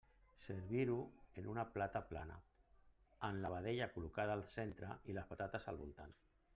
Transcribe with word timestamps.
Serviu-ho 0.43 1.01
en 1.41 1.49
una 1.51 1.65
plata 1.75 2.01
plana, 2.13 2.39
amb 3.29 3.39
la 3.45 3.55
vedella 3.57 3.91
col·locada 3.99 4.39
al 4.41 4.45
centre 4.59 4.95
i 5.13 5.21
les 5.21 5.33
patates 5.35 5.75
al 5.75 5.83
voltant. 5.85 6.23